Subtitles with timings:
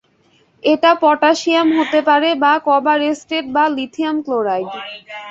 [0.63, 4.69] এটা পটাশিয়াম হতে পারে বা কবার এসটেট বা লিথিয়াম ক্লোরাইড।